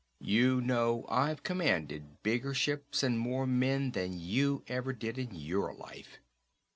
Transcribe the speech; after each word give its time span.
You 0.23 0.61
know 0.61 1.05
I've 1.09 1.43
commanded 1.43 2.23
bigger 2.23 2.55
ships 2.55 3.03
and 3.03 3.19
more 3.19 3.45
men 3.45 3.91
than 3.91 4.17
you 4.19 4.63
ever 4.65 4.93
did 4.93 5.19
in 5.19 5.35
your 5.35 5.75
life. 5.75 6.17